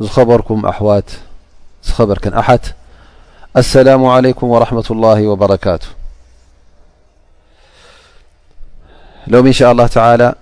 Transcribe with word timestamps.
زخبركم 0.00 0.66
احوات 0.66 1.10
خبركن 1.84 2.34
أحت 2.34 2.74
السلام 3.56 4.06
عليكم 4.06 4.46
ورحمة 4.48 4.84
الله 4.90 5.26
وبركات 5.26 5.84
لم 9.26 9.46
ان 9.46 9.52
شاء 9.52 9.72
الله 9.72 9.86
تعالى 9.86 10.34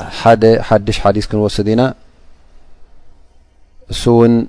ح 0.00 0.22
حد 0.60 0.98
حديث 1.00 1.26
كنوسد 1.26 1.68
ن 1.68 1.92
سون 3.90 4.46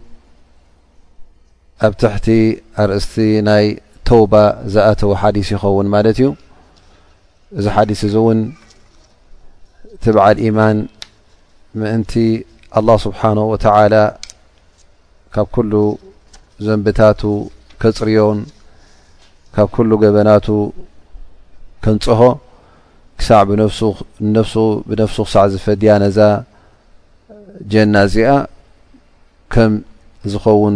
اب 1.82 1.98
تحت 1.98 2.32
ارأست 2.80 3.18
ي 3.18 3.82
توبة 4.06 4.68
زتو 4.68 5.16
حديث 5.16 5.52
يخون 5.52 5.86
ملت 5.88 6.20
ي 6.20 6.34
ዚ 7.64 7.70
حديث 7.70 8.04
ون 8.16 8.54
تبع 10.02 10.32
لإيمان 10.32 10.88
ምእንቲ 11.80 12.14
الله 12.80 12.96
ስብحنه 13.06 13.44
وتعل 13.54 13.94
ካብ 15.34 15.48
كل 15.56 15.72
ዘንብታቱ 16.66 17.22
كፅርዮን 17.82 18.40
ካብ 19.56 19.68
كل 19.76 19.90
ገበናቱ 20.04 20.48
كنፀሆ 21.84 22.22
ነፍሱ 25.00 25.18
ሳ 25.34 25.44
ዝፈድያ 25.52 25.92
ዛ 26.18 26.20
ጀናእዚኣ 27.72 28.30
ም 29.72 29.74
ዝኸውን 30.32 30.76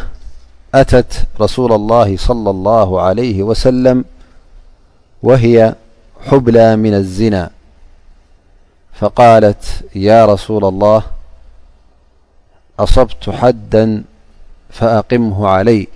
أتت 0.75 1.27
رسول 1.41 1.73
الله 1.73 2.17
صلى 2.17 2.51
الله 2.51 3.01
عليه 3.01 3.43
وسلم 3.43 4.05
وهي 5.23 5.75
حبلا 6.21 6.77
من 6.77 6.95
الزنى 6.95 7.51
فقالت 8.93 9.65
يا 9.95 10.27
رسول 10.27 10.65
الله 10.65 11.03
أصبت 12.79 13.31
حدا 13.31 14.05
فأقمه 14.71 15.49
علي 15.49 15.89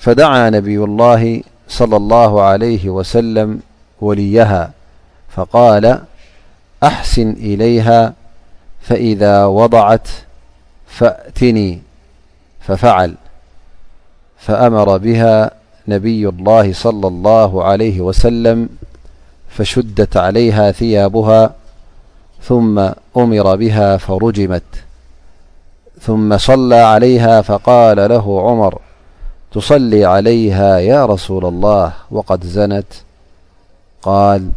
فدعى 0.00 0.50
نبي 0.50 0.78
الله- 0.78 1.42
صلى 1.78 1.96
الله 1.96 2.42
عليه 2.42 2.88
وسلم 2.90 3.60
وليها 4.00 4.70
فقال 5.28 5.98
أحسن 6.82 7.30
إليها 7.32 8.12
فإذا 8.80 9.46
وضعت 9.46 10.08
فاأتني 10.86 11.80
ففعل 12.60 13.14
فأمر 14.38 14.96
بها 14.96 15.50
نبي 15.88 16.28
الله- 16.28 16.72
صلى 16.86 17.06
الله 17.08 17.64
عليه 17.64 18.00
وسلم 18.00 18.68
فشدت 19.48 20.16
عليها 20.16 20.72
ثيابها 20.72 21.54
ثم 22.42 22.78
أمر 23.16 23.46
بها 23.56 23.96
فرجمت 23.96 24.70
ثم 26.00 26.38
صلى 26.38 26.76
عليها 26.92 27.42
فقال 27.42 28.10
له 28.10 28.40
عمر 28.42 28.78
تصلي 29.52 30.04
عليها 30.04 30.78
يا 30.78 31.06
رسول 31.06 31.44
الله 31.46 31.92
وقد 32.10 32.46
زنت 32.46 32.92
قال 34.02 34.50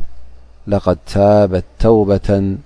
لقد 0.67 0.97
تابت 1.13 1.63
توبة 1.79 2.57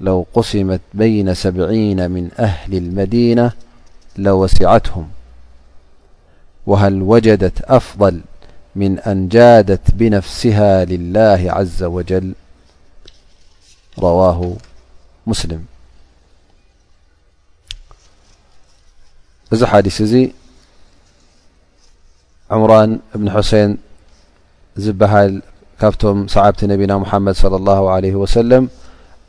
لو 0.00 0.26
قسمت 0.34 0.80
بين 0.94 1.34
سبعين 1.34 2.10
من 2.10 2.30
أهل 2.38 2.74
المدينة 2.74 3.52
لوسعتهم 4.16 5.08
وهل 6.66 7.02
وجدت 7.02 7.60
أفضل 7.62 8.20
من 8.76 8.98
أن 8.98 9.28
جادت 9.28 9.90
بنفسها 9.94 10.84
لله 10.84 11.46
عز 11.52 11.82
وجل 11.82 12.34
رواهمسلم 13.98 15.64
عمرن 22.54 22.90
ብن 23.20 23.26
حسን 23.36 23.70
ዝبሃل 24.84 25.32
ካብቶም 25.80 26.18
ሰعبቲ 26.34 26.60
نና 26.70 26.92
محمድ 27.04 27.34
صلى 27.44 27.56
الله 27.60 27.82
عليه 27.94 28.14
وسلم 28.22 28.62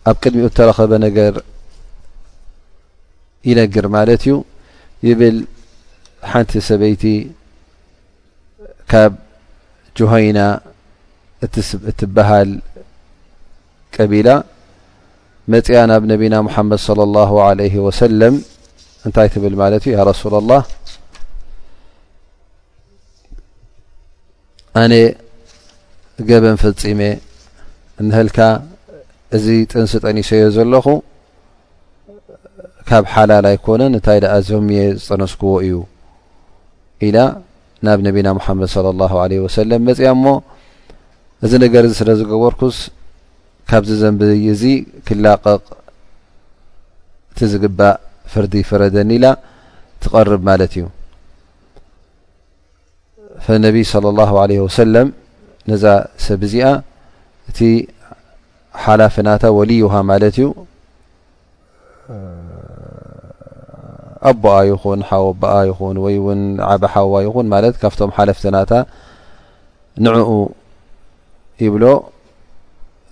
ኣብ 0.09 0.15
ቅድሚኡ 0.23 0.45
تረኸበ 0.57 0.91
ነገር 1.05 1.33
ይنግር 3.49 3.85
ማለት 3.97 4.21
ዩ 4.29 4.33
ይብل 5.07 5.37
ሓنቲ 6.31 6.51
ሰበይቲ 6.69 7.03
ካብ 8.91 9.11
جهيና 9.97 10.39
تبሃل 11.99 12.49
ቀቢላ 13.95 14.29
መፅያ 15.53 15.77
ናብ 15.91 16.03
ነና 16.09 16.33
محمድ 16.47 16.73
صلى 16.89 17.03
الله 17.07 17.31
عليه 17.47 17.75
وسل 17.85 18.21
ታይ 19.17 19.27
ብ 19.43 19.45
رسو 20.09 20.27
الله 20.41 20.61
ኣነ 24.79 24.93
ገበን 26.29 26.55
ፈልፂሜ 26.61 27.01
ንህልካ 28.07 28.39
እዚ 29.35 29.45
ጥንስ 29.71 29.91
ጠኒሰዮ 30.03 30.45
ዘለኹ 30.55 30.85
ካብ 32.89 33.05
ሓላል 33.13 33.45
ኣይኮነን 33.51 33.91
እንታይ 33.97 34.19
ደኣ 34.23 34.33
ዞሚየ 34.49 34.81
ዝጠነስክዎ 34.99 35.53
እዩ 35.67 35.75
ኢላ 37.07 37.17
ናብ 37.85 37.99
ነቢና 38.07 38.27
ሙሓመድ 38.39 38.69
ለ 38.87 38.93
ላሁ 39.03 39.13
ዓለ 39.23 39.31
ወሰለም 39.45 39.81
መፅኣ 39.87 40.05
እሞ 40.15 40.25
እዚ 41.47 41.51
ነገር 41.65 41.83
ዚ 41.89 41.93
ስለ 42.01 42.09
ዝገበርኩስ 42.19 42.77
ካብዚ 43.71 43.89
ዘንብይ 44.03 44.45
እዚ 44.55 44.63
ክላቀቕ 45.07 45.65
እቲ 47.31 47.39
ዝግባእ 47.53 47.95
ፍርዲ 48.33 48.53
ይፍረደኒ 48.63 49.09
ኢላ 49.19 49.25
ትቐርብ 50.03 50.41
ማለት 50.49 50.73
እዩ 50.77 50.85
ነቢይ 53.65 53.83
صለى 53.91 54.23
ه 54.29 54.31
ወሰለም 54.65 55.07
ነዛ 55.69 55.83
ሰብ 56.25 56.41
እዚኣ 56.47 56.65
እቲ 57.49 57.59
ሓላፍናታ 58.83 59.43
ወልይሃ 59.57 59.93
ማለት 60.09 60.35
እዩ 60.41 60.47
ኣቦኣ 64.29 64.57
ይኹን 64.71 64.99
ሓወኣቦኣ 65.09 65.53
ይኹን 65.69 65.95
ወይእውን 66.03 66.41
ዓበ 66.71 66.83
ሓዋ 66.93 67.13
ይኹን 67.27 67.45
ማለት 67.53 67.73
ካብቶም 67.81 68.11
ሓላፍትናታ 68.17 68.71
ንዕኡ 70.05 70.29
ይብሎ 71.65 71.83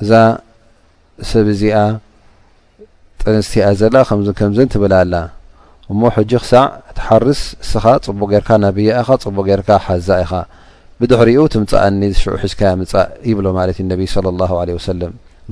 እዛ 0.02 0.12
ሰብእዚኣ 1.30 1.78
ጥንስቲኣ 3.22 3.66
ዘላ 3.82 3.96
ከም 4.08 4.20
ከምዝን 4.40 4.70
ትብላ 4.74 4.94
ኣላ 5.04 5.14
እሞ 5.94 6.02
ሕጂ 6.16 6.32
ክሳዕ 6.44 6.62
እትሓርስ 6.92 7.40
እስኻ 7.64 7.84
ፅቡቅ 8.06 8.28
ጌርካ 8.34 8.50
ናብያ 8.64 8.90
ኢኻ 9.02 9.10
ፅቡቅ 9.26 9.46
ጌርካ 9.50 9.70
ሓዛ 9.88 10.08
ኢኻ 10.24 10.32
ብድሕሪኡ 11.00 11.40
ትምፃእኒ 11.54 12.02
ዝሽዑ 12.14 12.34
ሒዝካያ 12.44 12.72
ፃእ 12.92 13.06
ይብሎማዩ 13.30 13.70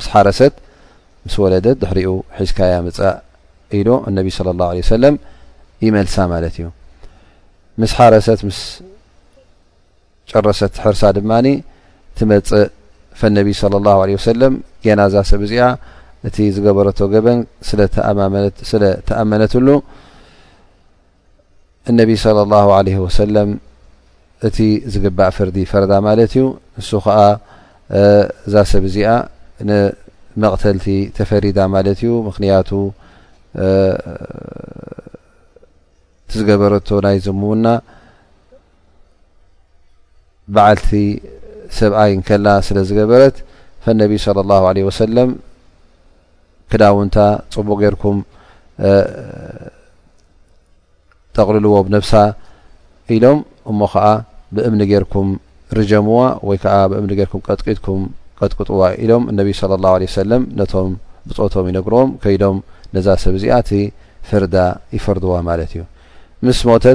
ስረሰ 0.06 0.40
ምስ 1.26 1.36
ወለደ 1.44 1.66
ድሕሪኡ 1.82 2.10
ሒዝካያ 2.40 2.74
ምፃእ 2.88 3.16
ኢ 3.80 3.82
ይመልሳ 5.88 6.16
ማለት 6.32 6.56
እዩ 6.60 6.66
ምስ 7.82 7.92
ሓረሰት 7.98 8.40
ምስ 8.48 8.60
ጨረሰት 10.32 10.74
ሕርሳ 10.84 11.02
ድማ 11.18 11.32
ትመፅእ 12.18 12.66
ፈነቢ 13.20 13.48
ም 14.54 14.56
ጌና 14.84 15.02
ዛ 15.14 15.16
ሰብእዚኣ 15.32 15.64
እቲ 16.28 16.36
ዝገበረቶ 16.56 17.00
ገበን 17.14 17.40
ስለተኣመነትሉ 17.70 19.68
እነቢ 21.90 22.10
صለ 22.24 22.38
ላه 22.52 22.66
ለ 22.88 22.90
ወሰለም 23.06 23.50
እቲ 24.48 24.58
ዝግባእ 24.92 25.32
ፍርዲ 25.36 25.58
ፈረዳ 25.72 25.94
ማለት 26.08 26.32
እዩ 26.38 26.44
ንሱ 26.80 26.90
ከዓ 27.06 27.18
እዛ 28.46 28.54
ሰብ 28.72 28.84
እዚኣ 28.90 29.10
ንመቕተልቲ 29.68 30.88
ተፈሪዳ 31.18 31.58
ማለት 31.76 31.98
እዩ 32.04 32.12
ምክንያቱ 32.28 32.70
ትዝገበረቶ 36.30 36.90
ናይ 37.06 37.18
ዘምውና 37.26 37.66
በዓልቲ 40.56 40.90
ሰብኣ 41.80 42.00
ይንከላ 42.12 42.48
ስለ 42.68 42.78
ዝገበረት 42.90 43.36
ነቢ 44.02 44.12
ለ 44.76 44.80
ወሰለም 44.88 45.30
ክዳውንታ 46.72 47.18
ፅቡቅ 47.56 47.78
ጌርኩም 47.84 48.18
ጠቅልልዎ 51.38 51.76
ነብሳ 51.96 52.12
ኢሎም 53.16 53.40
እሞ 53.72 53.80
ከዓ 53.94 54.06
ብእምኒ 54.56 54.82
ጌርኩም 54.92 55.28
ርጀምዋ 55.78 56.20
ወይ 56.50 56.58
ብእም 56.92 57.06
ጥቂም 57.68 58.02
ጥቅጥዋ 58.52 58.82
ኢሎም 59.04 59.24
ነቶም 60.60 60.90
ብፆቶም 61.28 61.66
ይነግሮም 61.72 62.10
ከይም 62.24 62.58
ነዛ 62.96 63.08
ሰብ 63.24 63.34
እዚኣ 63.40 63.56
ፈርዳ 64.30 64.56
ይፈርድዋ 64.96 65.34
ማለ 65.48 65.60
እዩ 65.70 65.80
ምስ 66.48 66.60
ሞት 66.70 66.86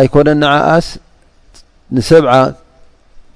ኣይኮነን 0.00 0.38
ንዓኣስ 0.42 0.86
ንሰብዓ 1.96 2.28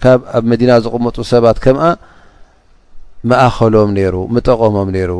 ካብ 0.02 0.20
ኣብ 0.36 0.44
መዲና 0.50 0.70
ዘቕመጡ 0.84 1.16
ሰባት 1.32 1.58
ከምኣ 1.64 1.84
መኣኸሎም 3.30 3.90
ይሩ 4.02 4.16
መጠቐሞም 4.34 4.88
ነይሩ 4.96 5.12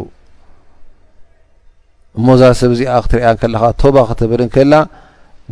እሞዛ 2.19 2.43
ሰብ 2.61 2.71
እዚኣ 2.75 2.91
ክትሪኣ 3.05 3.29
ከለኻ 3.41 3.63
ቶባ 3.83 3.97
ክትብልን 4.09 4.51
ከላ 4.55 4.75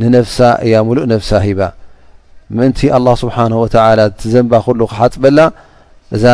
ንነፍሳ 0.01 0.37
እያ 0.67 0.75
ሙሉእ 0.89 1.07
ነፍሳ 1.13 1.31
ሂባ 1.47 1.61
ምእንቲ 2.57 2.81
ኣله 2.97 3.15
ስብሓንه 3.23 3.57
ወተላ 3.65 4.01
ትዘንባ 4.21 4.53
ኩሉ 4.67 4.81
ክሓፅበላ 4.91 5.39
እዛ 6.17 6.25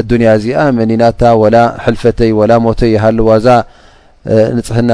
ኣዱንያ 0.00 0.28
እዚኣ 0.38 0.58
መኒናታ 0.78 1.22
ወላ 1.42 1.56
ሕልፈተይ 1.84 2.30
ወላ 2.40 2.52
ሞተይ 2.64 2.90
ይሃልዋዛ 2.96 3.46
ንፅህና 4.26 4.92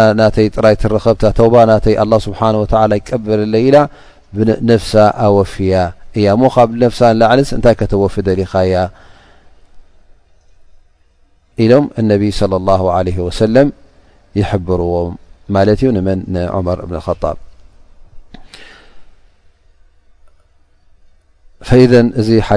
ጥራይከብ 0.55 0.93
و 0.94 0.99
ه 2.31 2.32
ه 2.75 2.77
يቀበ 2.99 3.25
ፍ 4.88 4.91
ኣወፍያ 5.25 5.75
ብ 6.15 6.17
ፍ 6.99 7.00
لዓ 7.20 7.31
ታይ 7.65 7.75
ተወف 7.93 8.15
ኻያ 8.53 8.75
ሎም 11.70 11.84
ا 12.01 12.03
صى 12.39 12.44
الله 12.60 12.82
عي 12.96 13.10
س 13.39 13.41
يحብርዎ 14.41 14.94
መ 15.55 15.56
عር 15.60 15.69
ዚ 15.81 15.82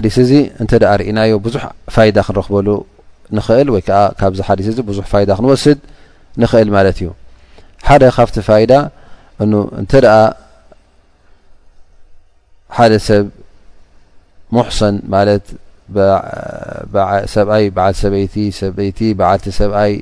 ዲث 0.05 0.29
እና 1.09 1.19
ብዙح 1.45 1.63
د 2.15 2.17
ክንረክበሉ 2.25 2.67
ዙ 5.65 5.67
ንኽእል 6.41 6.69
ማለት 6.75 6.97
እዩ 7.01 7.09
ሓደ 7.87 8.03
ካብቲ 8.17 8.35
ፋይዳ 8.47 8.71
እ 9.41 9.43
እንተ 9.81 9.91
ደኣ 10.05 10.15
ሓደ 12.77 12.91
ሰብ 13.07 13.25
ሙሕሰን 14.55 14.95
ማለት 15.13 15.45
ብበዓል 15.95 17.23
ሰበይቲሰበይቲ 18.01 18.99
በዓልቲ 19.19 19.45
ሰብኣይ 19.59 19.93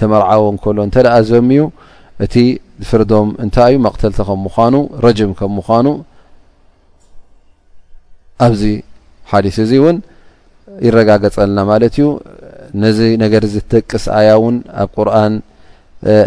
ተመርዓዎ 0.00 0.42
እንከሎ 0.52 0.78
እንተ 0.88 0.96
ደኣ 1.06 1.14
ዘሚዩ 1.30 1.62
እቲ 2.24 2.34
ፍርዶም 2.88 3.28
እንታይ 3.44 3.68
እዩ 3.72 3.76
መቕተልቲ 3.86 4.18
ከም 4.28 4.40
ምኳኑ 4.46 4.74
ረጅም 5.04 5.32
ከም 5.38 5.50
ምኳኑ 5.58 5.86
ኣብዚ 8.44 8.62
ሓዲስ 9.30 9.56
እዚ 9.64 9.72
እውን 9.80 9.96
ይረጋገፀልና 10.86 11.58
ማለት 11.70 11.92
እዩ 11.96 12.04
ነዚ 12.82 12.98
ነገር 13.24 13.42
እዚ 13.48 13.54
ትደቅስ 13.70 14.04
ኣያ 14.18 14.28
እውን 14.38 14.56
ኣብ 14.82 14.88
ቁርን 14.96 15.34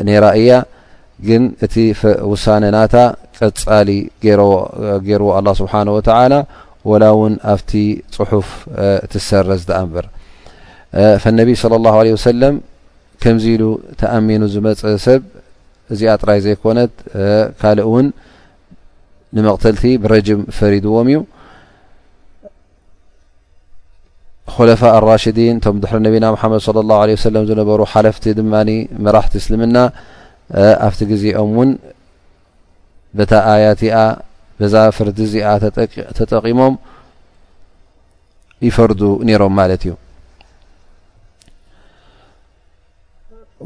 ነራ 0.10 0.25
እያ 0.41 0.51
ግን 1.27 1.43
እቲ 1.65 1.75
ውሳነ 2.31 2.63
ናታ 2.75 2.96
ቀፃሊ 3.46 3.89
ገርዎ 5.07 5.24
ኣላه 5.38 5.53
ስብሓነه 5.62 5.91
ወተላ 5.98 6.34
ወላ 6.89 7.03
እውን 7.15 7.34
ኣብቲ 7.53 7.72
ፅሑፍ 8.17 8.48
ትሰረ 9.12 9.48
ዝ 9.62 9.63
ተኣንበር 9.69 10.05
ፈነቢ 11.24 11.50
صለى 11.63 11.89
ه 11.93 11.96
عه 12.03 12.17
ሰለም 12.27 12.55
ከምዚ 13.22 13.46
ኢሉ 13.55 13.63
ተኣሚኑ 14.00 14.41
ዝመፀ 14.53 14.81
ሰብ 15.07 15.22
እዚኣ 15.93 16.10
ጥራይ 16.22 16.39
ዘይኮነት 16.46 16.91
ካልእ 17.60 17.86
እውን 17.89 18.07
ንመቕተልቲ 19.36 19.84
ብረጅም 20.03 20.41
ፈሪድዎም 20.57 21.07
እዩ 21.12 21.17
ለፋ 24.70 24.82
ራሽዲን 25.08 25.56
ቶም 25.63 25.75
ድሪ 25.84 25.92
ነቢና 26.08 26.25
حመድ 26.42 26.62
صى 26.68 26.80
الله 26.84 26.98
عه 27.04 27.10
ዝነበሩ 27.50 27.80
ሓለፍቲ 27.92 28.24
ድማ 28.39 28.54
መራሕቲ 29.04 29.34
እስልምና 29.42 29.77
ኣብቲ 30.88 31.00
ግዜኦም 31.12 31.50
ውን 31.58 31.70
ታ 33.30 33.32
ኣያት 33.54 33.82
ዛ 34.74 34.75
ፍርዲ 34.98 35.18
እዚኣ 35.27 35.48
ተጠቂሞም 36.18 36.74
ይፈርዱ 38.68 39.01
ነሮም 39.27 39.54
ማለት 39.60 39.82
እዩ 39.88 39.94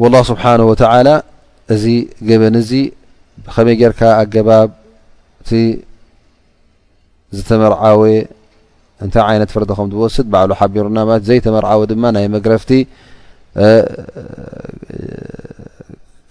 والله 0.02 0.22
ስብሓنه 0.32 0.66
و 0.72 0.74
እዚ 1.74 1.84
ገበን 2.28 2.56
ዚ 2.70 2.72
ከመይ 3.54 3.76
ጌርካ 3.82 4.02
ኣገባብቲ 4.22 5.50
ዝተመርዓወ 7.38 8.02
እታይ 9.06 9.24
عنት 9.40 9.50
فርد 9.54 9.70
توስ 9.92 10.16
بل 10.32 10.50
حቢرና 10.60 10.98
ዘيتመርعو 11.30 11.82
ድ 11.90 11.92
ናይ 12.16 12.26
مግረፍቲ 12.34 12.72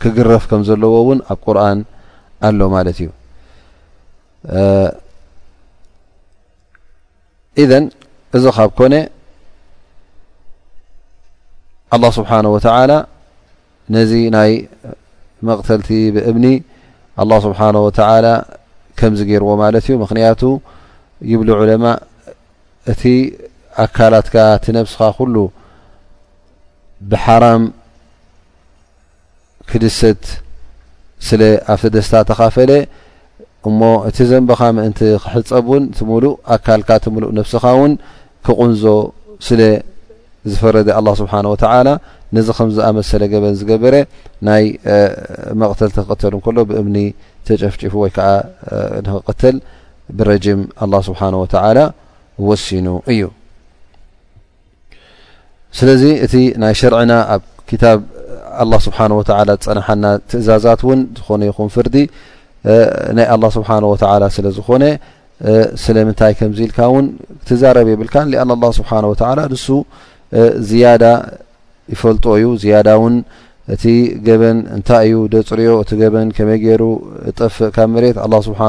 كግረፍ 0.02 0.42
كም 0.50 0.60
ዘለዎ 0.68 0.94
وን 1.08 1.18
ኣብ 1.32 1.38
قرن 1.44 1.78
ኣل 2.46 2.60
ማت 2.72 2.86
እዩ 2.90 3.08
ذ 7.70 7.72
እዚ 8.36 8.44
ብ 8.68 8.70
كن 8.78 8.94
الله 11.94 12.10
سبحنه 12.18 12.50
وتعلى 12.56 12.96
ነዚ 13.94 14.12
ናይ 14.36 14.50
مقተلቲ 15.48 15.88
ብእምن 16.14 16.44
الله 17.22 17.38
سبحنه 17.46 17.80
وتعلى 17.86 18.34
كم 18.98 19.12
ገرዎ 19.30 19.48
ዩ 19.88 19.92
مክቱ 20.02 20.42
يብل 21.30 21.48
عء 21.58 21.70
እቲ 22.92 23.02
ኣካላትካ 23.84 24.36
እቲ 24.56 24.66
ነብስኻ 24.76 25.00
ኩሉ 25.16 25.34
ብሓራም 27.10 27.62
ክድሰት 29.70 30.22
ስለ 31.26 31.42
ኣብተ 31.72 31.82
ደስታ 31.96 32.14
ተኻፈለ 32.28 32.70
እሞ 33.68 33.80
እቲ 34.08 34.18
ዘንብኻ 34.30 34.60
ምእንቲ 34.76 35.00
ክሕፀብ 35.24 35.66
ን 35.82 35.84
ሉእ 36.24 36.34
ኣካካ 36.56 36.90
ሉእ 37.22 37.32
ነብስኻ 37.38 37.64
እውን 37.76 37.92
ክቁንዞ 38.46 38.84
ስለ 39.46 39.60
ዝፈረደ 40.50 40.88
ኣلله 40.98 41.12
ስብሓه 41.20 41.40
و 41.52 41.54
ነዚ 42.36 42.48
ከም 42.56 42.68
ዝኣመሰለ 42.74 43.22
ገበን 43.32 43.54
ዝገበረ 43.60 43.94
ናይ 44.48 44.64
መቕተልክተል 45.60 46.32
እንከሎ 46.36 46.56
ብእምኒ 46.70 46.96
ተጨፍጪፉ 47.46 47.92
ወይ 48.02 48.10
ከዓ 48.16 48.28
ንክቀተል 49.06 49.56
ብረጅም 50.16 50.60
ኣلله 50.82 51.00
ስብሓنه 51.08 51.38
وተላ 51.42 51.78
ሲእዩስለዚ 52.64 53.32
እቲ 56.24 56.34
ናይ 56.62 56.74
ሸርዕና 56.80 57.12
ኣብ 57.34 58.70
ስሓ 58.86 58.98
ፀናሓና 59.06 60.06
ትእዛዛት 60.30 60.80
ን 60.98 61.00
ዝኾነ 61.18 61.42
ይኹም 61.50 61.68
ፍርዲ 61.74 61.96
ናይ 63.16 63.26
ه 63.32 63.50
ስብሓ 63.56 63.70
ስለዝኮነ 64.36 64.84
ስለምታይ 65.82 66.32
ምዚ 66.52 66.58
ኢልካ 66.68 66.78
ን 67.04 67.06
ትዛረብ 67.48 67.86
ይብል 67.92 68.10
አ 68.42 68.46
ه 68.46 68.72
ስብሓ 68.78 68.90
ንሱ 69.04 69.66
ዝያዳ 70.70 71.04
ይፈልጦ 71.92 72.24
እዩ 72.38 72.48
ያዳ 72.74 72.88
ውን 73.02 73.14
እቲ 73.74 73.84
በን 74.40 74.58
እታይ 74.76 75.06
ዩ 75.12 75.16
ደፅርዮ 75.32 75.70
እቲ 75.82 75.90
በን 76.14 76.28
መይ 76.48 76.58
ገይሩ 76.64 76.82
ጠፍእ 77.38 77.70
ካብ 77.76 77.88
መሬት 77.94 78.16
ስብሓ 78.48 78.60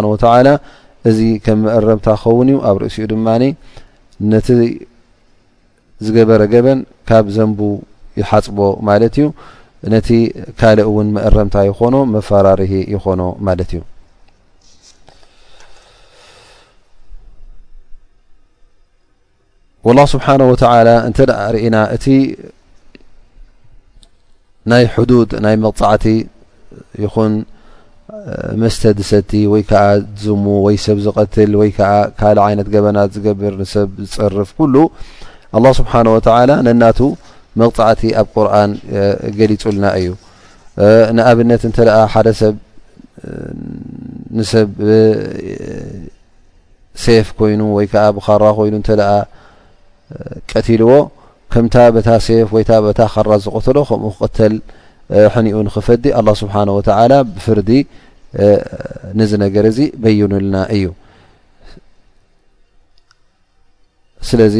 እዚ 1.10 1.20
ከም 1.46 1.60
መእረምታ 1.68 2.08
ኸውን 2.22 2.50
እዩ 2.52 2.58
ኣብ 2.70 2.76
ርእሲኡ 2.82 3.06
ድማ 3.12 3.28
ነቲ 4.32 4.48
ዝገበረ 6.06 6.42
ገበን 6.54 6.80
ካብ 7.10 7.26
ዘንቡ 7.36 7.60
ይሓፅቦ 8.20 8.58
ማለት 8.88 9.14
እዩ 9.20 9.26
ነቲ 9.94 10.08
ካልእ 10.60 10.86
እውን 10.90 11.08
መእረምታ 11.16 11.56
ይኮኖ 11.70 11.96
መፈራርሂ 12.16 12.72
ይኮኖ 12.96 13.22
ማለት 13.48 13.72
እዩ 13.76 13.82
ወላه 19.88 20.06
ስብሓነه 20.14 20.46
ወተላ 20.52 20.88
እንተ 21.08 21.18
ርእና 21.54 21.76
እቲ 21.96 22.06
ናይ 24.72 24.84
ሕዱድ 24.96 25.30
ናይ 25.44 25.56
መቕፃዕቲ 25.64 26.06
ይኹን 27.04 27.34
መስተ 28.62 28.82
ዝሰድቲ 29.00 29.32
ወይ 29.52 29.62
ከዓ 29.70 29.84
ዝሙ 30.24 30.46
ወይ 30.66 30.76
ሰብ 30.86 30.98
ዝቀትል 31.06 31.52
ወይ 31.62 31.70
ከዓ 31.78 31.92
ካልእ 32.20 32.48
ይነት 32.54 32.68
ገበና 32.74 32.98
ዝገብር 33.16 33.54
ንሰብ 33.62 33.90
ዝፅርፍ 34.12 34.50
ኩሉ 34.58 34.76
ኣله 35.58 35.70
ስብሓه 35.80 36.08
ወተላ 36.16 36.52
ነናቱ 36.68 37.00
መቕጣዕቲ 37.62 38.02
ኣብ 38.22 38.28
ቁርን 38.36 38.72
ገሊጹልና 39.40 39.86
እዩ 40.00 40.08
ንኣብነት 41.18 41.62
እንተ 41.70 41.78
ኣ 42.00 42.02
ሓደ 42.14 42.28
ሰብ 42.42 42.56
ንብሴፍ 44.40 47.28
ኮይኑ 47.40 47.62
ወይ 47.78 47.86
ዓ 48.06 48.08
ብኻራ 48.18 48.44
ኮይኑ 48.60 48.74
እተ 48.84 48.90
ቀትልዎ 50.52 50.92
ከምታ 51.54 51.76
በታ 51.96 52.10
ሴፍ 52.28 52.48
ወይ 52.58 52.64
ታ 53.00 53.02
ኻራ 53.16 53.30
ዝቀትሎ 53.46 53.78
ከምኡ 53.90 54.10
ክቀተል 54.18 54.54
ሕንኡ 55.36 55.56
ንክፈዲ 55.68 56.04
ኣلله 56.20 56.34
ስብሓه 56.42 56.64
ወተ 56.78 56.90
ብፍርዲ 57.36 57.70
ንዚ 59.20 59.32
ነገር 59.44 59.64
እዚ 59.72 59.80
በይኑልና 60.04 60.56
እዩ 60.76 60.86
ስለዚ 64.30 64.56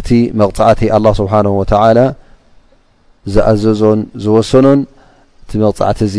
እቲ 0.00 0.08
መቕፃዕቲ 0.40 0.80
ኣلله 0.96 1.12
ስብሓه 1.20 1.46
وተ 1.60 1.74
ዝኣዘዞን 3.32 4.00
ዝወሰኖን 4.22 4.80
እቲ 5.42 5.50
መቕፃዕቲ 5.64 5.98
እዚ 6.10 6.16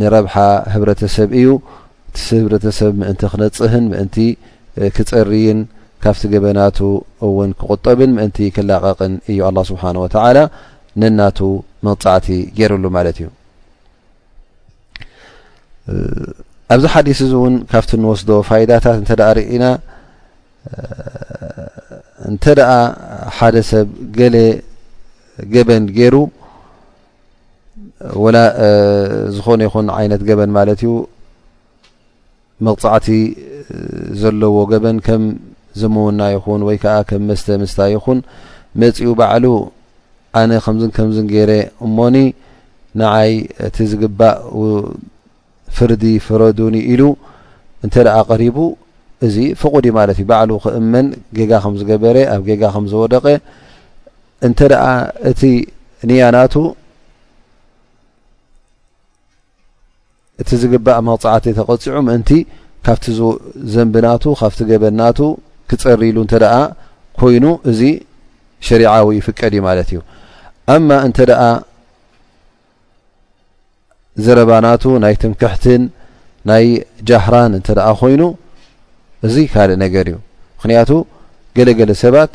ንረብሓ 0.00 0.34
ህብረተሰብ 0.72 1.30
እዩ 1.40 1.48
ቲ 2.16 2.20
ህብረተሰብ 2.40 2.92
ምእንቲ 3.00 3.22
ክነፅህን 3.32 3.84
ምእንቲ 3.92 4.16
ክፀርይን 4.96 5.60
ካብቲ 6.02 6.22
ገበናቱ 6.32 6.78
እውን 7.26 7.50
ክቁጠብን 7.60 8.10
ምእንቲ 8.16 8.38
ክላቀቕን 8.56 9.12
እዩ 9.30 9.38
ኣلله 9.48 9.62
ስብሓه 9.70 9.96
وተላ 10.04 10.36
ነናቱ 11.00 11.38
መቕፃዕቲ 11.86 12.26
ገይሩሉ 12.56 12.84
ማለት 12.96 13.16
እዩ 13.22 13.28
ኣብዚ 16.74 16.84
ሓዲስ 16.94 17.20
እዚ 17.26 17.32
እውን 17.40 17.54
ካብቲ 17.70 17.90
እንወስዶ 17.98 18.30
ፋይዳታት 18.48 18.96
እንተኣ 19.00 19.20
ርኢ 19.36 19.44
ኢና 19.54 19.64
እንተ 22.30 22.44
ደኣ 22.58 22.70
ሓደ 23.36 23.56
ሰብ 23.70 23.88
ገለ 24.18 24.36
ገበን 25.54 25.84
ገይሩ 25.98 26.16
ወላ 28.24 28.36
ዝኾነ 29.36 29.60
ይኹን 29.68 29.86
ዓይነት 29.98 30.22
ገበን 30.28 30.50
ማለት 30.58 30.80
እዩ 30.84 30.92
መቕፃዕቲ 32.66 33.08
ዘለዎ 34.20 34.56
ገበን 34.72 34.98
ከም 35.06 35.22
ዝምዉና 35.80 36.20
ይኹን 36.36 36.60
ወይ 36.68 36.78
ከዓ 36.82 36.96
ከም 37.10 37.22
መስተ 37.30 37.46
ምስታ 37.62 37.80
ይኹን 37.94 38.18
መፅኡ 38.82 39.08
ባዕሉ 39.18 39.44
ኣነ 40.38 40.50
ከምዝን 40.64 40.90
ከምዝ 40.96 41.18
ገረ 41.32 41.52
እሞኒ 41.86 42.16
ንዓይ 43.00 43.32
እቲ 43.66 43.76
ዝግባእ 43.90 44.36
ፍርዲ 45.76 46.04
ፍረዱኒ 46.26 46.74
ኢሉ 46.92 47.02
እንተ 47.84 47.94
ደኣ 48.06 48.16
ቀሪቡ 48.30 48.56
እዚ 49.26 49.36
ፍቑድእ 49.60 49.92
ማለት 49.98 50.16
እዩ 50.20 50.26
ባዕሉ 50.30 50.50
ክእመን 50.64 51.06
ጌጋ 51.36 51.52
ከም 51.64 51.74
ዝገበረ 51.80 52.16
ኣብ 52.34 52.42
ጌጋ 52.48 52.62
ከም 52.74 52.84
ዝወደቀ 52.92 53.26
እንተ 54.46 54.58
እቲ 55.30 55.40
ንያናቱ 56.08 56.54
እቲ 60.42 60.50
ዝግባእ 60.62 60.98
መቕፃዕቲ 61.08 61.46
ተቐፅዑ 61.58 61.96
እንቲ 62.16 62.30
ካብቲ 62.86 63.04
ዘንብናቱ 63.72 64.24
ካብቲ 64.40 64.60
ገበናቱ 64.70 65.18
ክፀሪ 65.70 66.02
ሉ 66.16 66.18
እንተኣ 66.24 66.46
ኮይኑ 67.20 67.44
እዚ 67.70 67.80
ሸሪዓዊ 68.68 69.06
ይፍቀድ 69.18 69.52
እዩ 69.58 69.62
ማለት 69.68 69.88
እዩ 69.92 69.98
ኣማ 70.72 70.90
እንተ 71.06 71.18
ዘረባናቱ 74.24 74.82
ናይ 75.02 75.14
ትምክሕትን 75.22 75.82
ናይ 76.48 76.64
ጃህራን 77.08 77.52
እተ 77.58 77.68
ኮይኑ 78.00 78.22
እዙ 79.26 79.34
ካልእ 79.52 79.78
ነገር 79.82 80.04
እዩ 80.10 80.16
ምክንያቱ 80.56 80.90
ገለገለ 81.56 81.90
ሰባት 82.02 82.32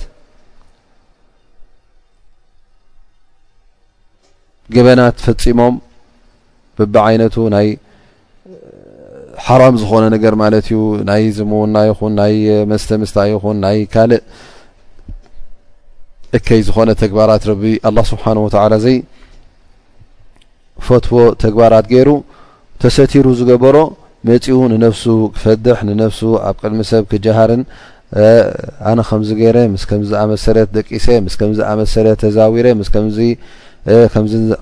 ገበናት 4.75 5.17
ፈፂሞም 5.25 5.75
ብቢ 6.77 6.95
ዓይነቱ 7.07 7.35
ናይ 7.55 7.67
ሓራም 9.45 9.75
ዝኾነ 9.81 10.03
ነገር 10.15 10.33
ማለት 10.43 10.67
እዩ 10.71 10.79
ናይ 11.09 11.23
ዝምውና 11.37 11.77
ይኹን 11.89 12.13
ናይ 12.21 12.33
መስተምስታ 12.71 13.17
ይኹን 13.33 13.57
ናይ 13.65 13.79
ካእ 13.93 14.11
እከይ 16.37 16.61
ዝኾነ 16.67 16.89
ተግባራት 17.01 17.43
ረቢ 17.51 17.63
ኣላ 17.89 17.97
ስብሓን 18.11 18.37
ወላ 18.43 18.73
ዘይፈትዎ 18.85 21.17
ተግባራት 21.43 21.85
ገይሩ 21.93 22.09
ተሰቲሩ 22.83 23.25
ዝገበሮ 23.39 23.77
መፂኡ 24.29 24.57
ንነፍሱ 24.71 25.03
ክፈድሕ 25.35 25.77
ንነፍሱ 25.89 26.21
ኣብ 26.47 26.55
ቅድሚ 26.61 26.79
ሰብ 26.91 27.03
ክጀሃርን 27.11 27.61
ኣነ 28.89 28.99
ከምዚ 29.09 29.29
ገይረ 29.41 29.57
ምስ 29.73 29.83
ከምዚ 29.89 30.09
ኣመሰለ 30.23 30.57
ደቂሰ 30.77 31.05
ምስ 31.25 31.35
ከምዚ 31.39 31.59
ኣመሰለ 31.73 32.05
ተዛዊረ 32.21 32.65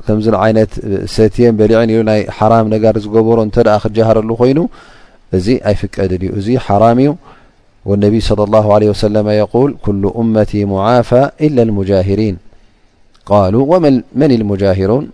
ከምዝን 0.06 0.36
ዓይነት 0.46 0.72
ሰትየን 1.16 1.54
በሊዕን 1.60 1.90
ኢሉ 1.94 2.00
ናይ 2.10 2.22
ሓራም 2.38 2.66
ነጋር 2.74 2.94
ዝገበሮ 3.04 3.38
እንተ 3.48 3.58
ኣ 3.76 3.78
ክጀሃረሉ 3.84 4.30
ኮይኑ 4.42 4.60
እዚ 5.38 5.48
ኣይፍቀድን 5.70 6.22
እዩ 6.26 6.30
እዚ 6.40 6.48
ሓራም 6.68 6.98
እዩ 7.04 7.10
والنبي 7.86 8.20
صلى 8.20 8.44
الله 8.44 8.74
عليه 8.74 8.90
وسلم 8.90 9.30
يقول 9.30 9.76
كل 9.82 10.12
أمتي 10.18 10.66
معافى 10.66 11.32
إلا 11.42 11.64
المجاهرين 11.64 12.38
قالوا 13.26 13.76
ومن 13.76 14.02
المجاهرون 14.16 15.10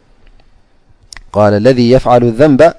قال 1.34 1.54
الذي 1.54 1.92
يفعل 1.92 2.24
الذنب 2.24 2.74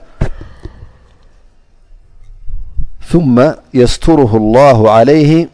ثم 3.06 3.52
يستره 3.74 4.36
الله 4.36 4.90
عليه 4.90 5.48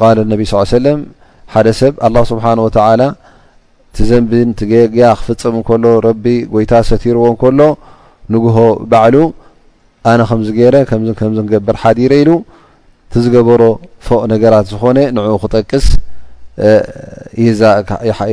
ቃል 0.00 0.18
ነቢ 0.32 0.40
ስ 0.50 0.62
ሰለም 0.74 1.00
ሓደ 1.52 1.68
ሰብ 1.80 1.94
ኣه 2.06 2.22
ስብሓንወተላ 2.30 3.02
ቲዘንብን 3.98 4.48
ትገግያ 4.60 5.04
ክፍፅም 5.20 5.54
እንከሎ 5.60 5.84
ረቢ 6.08 6.24
ጎይታ 6.52 6.72
ሰቲርዎ 6.90 7.24
እን 7.30 7.36
ከሎ 7.42 7.60
ንጉሆ 8.32 8.58
ባዕሉ 8.92 9.16
ኣነ 10.10 10.20
ከምዚ 10.30 10.48
ገረ 10.58 10.76
ከ 10.90 10.92
ከም 11.20 11.32
ገብር 11.52 11.76
ሓዲረ 11.82 12.12
ኢሉ 12.22 12.30
ቲዝገበሮ 13.12 13.62
ፎቅ 14.06 14.20
ነገራት 14.32 14.66
ዝኾነ 14.72 14.98
ንኡ 15.16 15.28
ክጠቅስ 15.44 15.86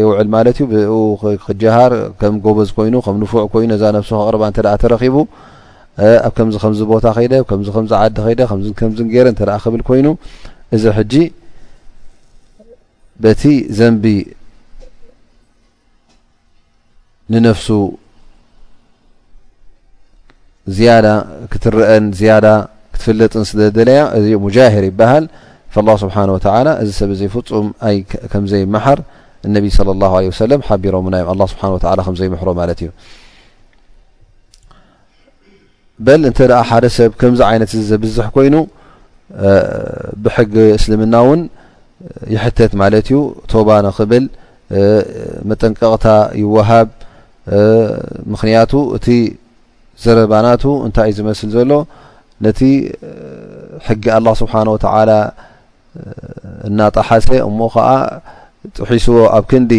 ውዕል 0.10 0.28
ማለ 0.36 0.48
ዩ 0.58 0.96
ብክጀሃር 1.22 1.94
ከም 2.22 2.36
ጎበዝ 2.46 2.70
ኮይኑ 2.78 2.96
ከም 3.06 3.16
ንፉዕ 3.24 3.42
ይኑ 3.64 3.68
ነዛ 3.74 3.84
ብሱ 4.04 4.12
ክቅር 4.44 4.68
እ 4.74 4.78
ተረቡ 4.84 5.16
ኣብ 6.28 6.34
ከምዚ 6.38 6.56
ከምዚ 6.64 6.80
ቦታ 6.94 7.06
ከዓዲ 7.18 8.38
ረ 8.38 9.58
ክብል 9.66 9.82
ኮይኑ 9.90 10.08
እዚ 10.76 10.86
حج 10.98 11.14
በቲ 13.24 13.44
ዘንቢ 13.78 14.06
ንነፍس 17.34 17.68
ትረአን 21.64 22.06
ትፍለጥ 22.96 23.34
ለያ 23.90 24.00
جهር 24.56 24.84
ይሃል 24.92 25.26
فالله 25.74 25.96
سبحنه 26.04 26.32
و 26.36 26.40
ዚ 26.88 26.90
ሰብ 27.00 27.10
ዘይفፁም 27.20 28.44
ዘይ 28.52 28.64
መحር 28.76 29.00
اነ 29.48 29.56
صلى 29.80 29.92
الله 29.96 30.12
عله 30.20 30.30
وسل 30.34 30.52
ቢሮ 30.84 30.96
ና 31.14 31.16
الله 31.34 31.46
ስحه 31.54 31.68
و 31.76 31.78
ዘይمحሮ 32.22 32.48
ማት 32.60 32.70
እዩ 32.82 32.90
ደ 36.06 36.08
ብ 36.22 37.18
ት 37.70 38.02
ብዝح 38.04 38.28
ይኑ 38.48 38.56
ብሕጊ 40.24 40.54
እስልምና 40.78 41.16
እውን 41.24 41.42
ይሕተት 42.36 42.72
ማለት 42.82 43.06
እዩ 43.10 43.18
ቶባ 43.52 43.70
ንኽብል 43.86 44.26
መጠንቀቕታ 45.50 46.06
ይወሃብ 46.42 46.88
ምክንያቱ 48.32 48.72
እቲ 48.98 49.08
ዘረባናቱ 50.04 50.64
እንታይ 50.88 51.10
እዩ 51.12 51.18
ዝመስል 51.20 51.50
ዘሎ 51.58 51.72
ነቲ 52.46 52.60
ሕጊ 53.88 54.04
ኣላه 54.18 54.34
ስብሓን 54.42 54.68
ወተዓላ 54.76 55.12
እናጠሓሰ 56.70 57.28
እሞ 57.50 57.60
ከዓ 57.76 57.88
ጥሒስዎ 58.78 59.18
ኣብ 59.36 59.46
ክንዲ 59.52 59.74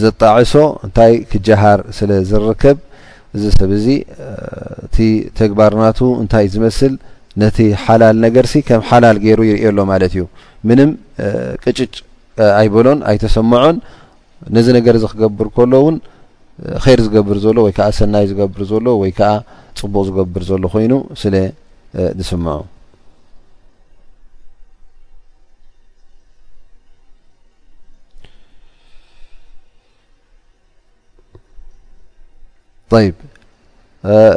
ዘጣዕሶ 0.00 0.54
እንታይ 0.86 1.12
ክጀሃር 1.30 1.80
ስለ 1.98 2.10
ዝርከብ 2.30 2.76
እዚ 3.36 3.44
ሰብ 3.58 3.70
እዚ 3.78 3.86
እቲ 4.86 4.96
ተግባርናቱ 5.38 6.00
እንታይ 6.24 6.44
እዩ 6.48 6.52
ዝመስል 6.56 6.94
ነቲ 7.42 7.58
ሓላል 7.84 8.16
ነገር 8.26 8.44
ሲ 8.52 8.62
ከም 8.68 8.80
ሓላል 8.90 9.16
ገይሩ 9.24 9.40
ይርእየሎ 9.50 9.78
ማለት 9.92 10.12
እዩ 10.16 10.24
ምንም 10.68 10.90
ቅጭጭ 11.64 11.92
ኣይበሎን 12.60 13.00
ኣይተሰምዖን 13.10 13.76
ነዚ 14.56 14.66
ነገር 14.78 14.96
ዚ 15.02 15.06
ክገብር 15.12 15.48
ከሎ 15.56 15.72
እውን 15.82 15.96
ከር 16.84 17.00
ዝገብር 17.06 17.38
ዘሎ 17.44 17.56
ወይ 17.66 17.72
ከዓ 17.78 17.86
ሰናይ 17.98 18.24
ዝገብር 18.30 18.62
ዘሎ 18.72 18.86
ወይ 19.02 19.12
ከዓ 19.20 19.30
ፅቡቅ 19.82 20.04
ዝገብር 20.08 20.42
ዘሎ 20.50 20.62
ኮይኑ 20.74 20.94
ስለ 21.22 21.34
ንስምዖ 22.18 22.60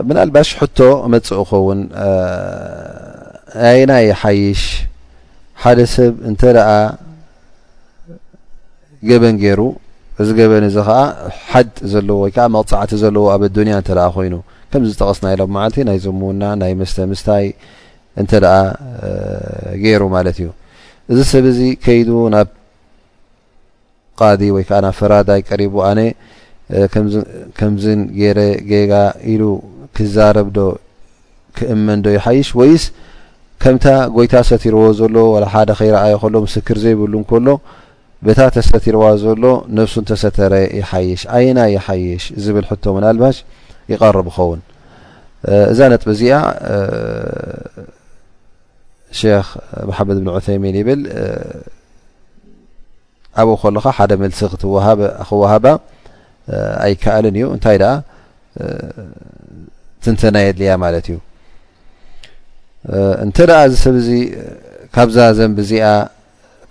ምናልባሽ 0.08 0.50
ሕቶ 0.60 0.80
መፅ 1.14 1.28
ኸውን 1.50 1.80
ናይ 3.64 3.80
ናይ 3.92 4.06
ሓይሽ 4.22 4.62
ሓደ 5.64 5.80
ሰብ 5.96 6.14
እንተ 6.30 6.42
ኣ 6.70 6.78
ገበን 9.10 9.36
ገይሩ 9.44 9.60
እዚ 10.22 10.30
ገበን 10.40 10.66
እዚ 10.70 10.78
ከዓ 10.88 10.98
ሓድ 11.50 11.70
ዘለዎ 11.92 12.18
ወይዓ 12.24 12.38
መቕፃዕቲ 12.56 12.92
ዘለዎ 13.04 13.26
ኣብ 13.34 13.44
ዱንያ 13.58 13.76
እተ 13.82 13.90
ኣ 14.06 14.08
ኮይኑ 14.16 14.36
ከምዝጠቀስና 14.74 15.28
ኢሎም 15.36 15.52
ማለ 15.58 15.74
ናይ 15.90 15.98
ዘሙውና 16.06 16.44
ናይ 16.62 16.74
መስተ 16.82 16.98
ምስታይ 17.12 17.46
እንተኣ 18.22 18.46
ገይሩ 19.84 20.02
ማለት 20.16 20.38
እዩ 20.42 20.50
እዚ 21.12 21.20
ሰብ 21.32 21.46
እዚ 21.54 21.60
ከይዱ 21.86 22.10
ናብ 22.36 22.50
ቃዲ 24.22 24.42
ወይዓናብ 24.58 24.96
ፈራዳይ 25.02 25.42
ቀሪቡ 25.52 25.74
ኣ 25.90 25.92
ከምዝ 27.60 27.84
ጌ 28.20 28.24
ጌጋ 28.72 28.92
ኢሉ 29.32 29.44
ክዛረብዶ 29.96 30.58
ክእመንዶ 31.58 32.06
ይሓይሽ 32.18 32.50
ወይስ 32.60 32.84
ከምታ 33.64 33.86
ጎይታ 34.16 34.34
ሰቲርዎ 34.50 34.84
ዘሎ 35.00 35.16
ሓደ 35.54 35.70
ከይረኣየ 35.80 36.14
ከሎ 36.22 36.36
ምስክር 36.46 36.78
ዘይብሉ 36.84 37.14
ከሎ 37.32 37.48
ብታ 38.26 38.40
ተሰቲርዋ 38.56 39.04
ዘሎ 39.24 39.44
ነፍሱን 39.78 40.06
ተሰተረ 40.10 40.54
ይሓይሽ 40.80 41.22
ኣየና 41.38 41.60
ይሓይሽ 41.76 42.24
ዝብል 42.44 42.66
ሕቶ 42.72 42.84
ምናልባሽ 42.98 43.38
ይቀርብ 43.92 44.28
ኸውን 44.36 44.60
እዛ 45.72 45.80
ነጥብ 45.92 46.10
እዚኣ 46.16 46.36
ክ 49.20 49.42
መሓመድ 49.90 50.18
ብን 50.24 50.30
ዑተይሚን 50.36 50.76
ይብል 50.82 51.02
ኣብኡ 53.42 53.56
ከሎካ 53.64 53.88
ሓደ 53.98 54.12
መልሲ 54.22 54.40
ክወሃባ 54.62 55.66
ኣይከኣልን 56.86 57.36
እዩ 57.40 57.44
እንታይ 57.56 57.78
ደኣ 57.82 57.90
ትንተናየየድልያ 60.06 60.72
ማለት 60.84 61.06
እዩ 61.12 61.18
እንተ 63.26 63.38
ደኣ 63.50 63.58
እዚ 63.70 63.76
ሰብ 63.86 63.96
ዚ 64.08 64.12
ካብዛ 64.96 65.18
ዘንብ 65.38 65.58
እዚኣ 65.64 65.88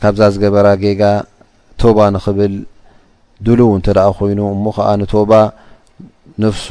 ካብዛ 0.02 0.20
ዝገበራ 0.34 0.66
ጌጋ 0.84 1.02
ቶባ 1.80 1.98
ንኽብል 2.14 2.54
ድሉው 3.46 3.70
እንተ 3.78 3.88
ደኣ 3.98 4.06
ኮይኑ 4.20 4.40
እሞ 4.54 4.64
ከዓ 4.76 4.88
ንቶባ 5.00 5.32
ነፍሱ 6.44 6.66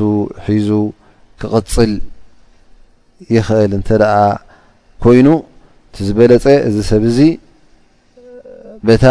ሒዙ 0.47 0.69
ክቕፅል 1.41 1.93
ይኽእል 3.35 3.71
እንተ 3.79 3.89
ደኣ 4.03 4.15
ኮይኑ 5.03 5.27
እትዝበለፀ 5.91 6.45
እዚ 6.69 6.75
ሰብ 6.89 7.03
እዚ 7.11 7.19
በታ 8.87 9.05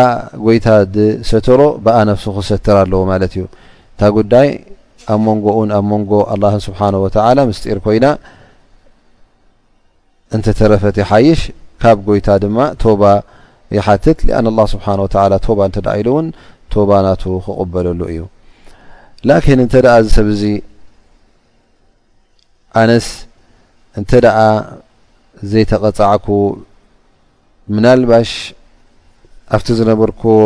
ጎይታ 0.45 0.67
ድሰተሮ 0.95 1.61
ብኣ 1.85 1.97
ነፍሱ 2.11 2.25
ክሰትር 2.37 2.77
ኣለዎ 2.83 3.01
ማለት 3.11 3.33
እዩ 3.37 3.43
እታ 3.99 4.09
ጉዳይ 4.17 4.49
ኣብ 5.13 5.21
ሞንጎ 5.27 5.45
እን 5.61 5.71
ኣብ 5.77 5.85
መንጎ 5.93 6.11
ኣللهን 6.33 6.61
ስብሓንه 6.67 6.99
ወላ 7.05 7.39
ምስጢር 7.49 7.79
ኮይና 7.87 8.07
እንተተረፈት 10.37 10.97
ይሓይሽ 11.03 11.41
ካብ 11.83 11.97
ጎይታ 12.09 12.29
ድማ 12.43 12.59
ቶባ 12.83 13.03
ይሓትት 13.77 14.19
ኣን 14.39 14.47
الله 14.53 14.65
ስብሓه 14.75 14.95
ባ 15.59 15.63
እ 15.99 15.99
ኢሉ 16.01 16.07
እውን 16.13 16.27
ቶባ 16.73 16.91
ናቱ 17.07 17.23
ክቕበለሉ 17.47 18.01
እዩ 18.13 18.21
ላን 19.29 19.43
እንተ 19.67 19.75
ኣ 19.97 19.99
ሰብ 20.17 20.29
ዚ 20.41 20.45
ኣነስ 22.81 23.09
እንተ 23.99 24.11
ኣ 24.47 24.49
ዘይተቐፃዕኩ 25.51 26.27
ምናልባሽ 27.75 28.31
ኣብቲ 29.55 29.67
ዝነበርክዎ 29.79 30.39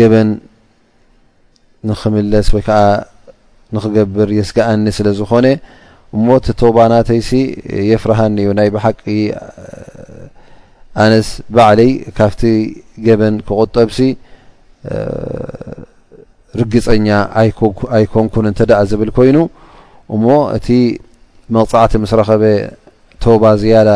ገበን 0.00 0.28
ንኽምለስ 1.88 2.48
ወይ 2.54 2.62
ከዓ 2.68 2.78
ንክገብር 3.74 4.28
የስጋኣኒ 4.38 4.84
ስለ 4.96 5.08
ዝኾነ 5.18 5.46
እሞ 6.16 6.26
እቲ 6.40 6.46
ቶባ 6.60 6.76
ናተይሲ 6.92 7.30
የፍርሃኒ 7.90 8.36
እዩ 8.42 8.50
ናይ 8.58 8.68
ብሓቂ 8.74 9.02
ኣነስ 11.02 11.28
ባዕለይ 11.56 11.90
ካብቲ 12.18 12.42
ገበን 13.06 13.34
ክቆጠብሲ 13.48 13.98
ርግፀኛ 16.60 17.06
ኣይኮንኩን 17.96 18.46
እንተ 18.50 18.60
ደኣ 18.70 18.80
ዝብል 18.90 19.10
ኮይኑ 19.18 19.38
እሞ 20.14 20.26
እቲ 20.56 20.68
መቕፃዕቲ 21.54 21.92
ምስ 22.02 22.12
ረኸበ 22.20 22.42
ቶባ 23.22 23.44
ዝያዳ 23.62 23.90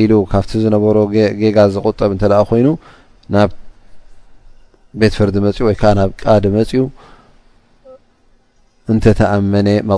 ኢሉ 0.00 0.12
ካብቲ 0.32 0.50
ዝነበሮ 0.64 0.96
ጌጋ 1.42 1.58
ዘቆጠብ 1.74 2.10
እንተደ 2.14 2.32
ኮይኑ 2.50 2.68
ናብ 3.34 3.50
ቤት 5.00 5.14
ፈርዲ 5.18 5.36
መፅኡ 5.46 5.60
ወይ 5.68 5.76
ከዓ 5.80 5.90
ናብ 5.98 6.10
ቃዲ 6.24 6.44
መፅኡ 6.56 6.80
ሽ 9.04 9.06
ዞ 9.18 9.20
ይ 9.30 9.82
ብ 9.86 9.92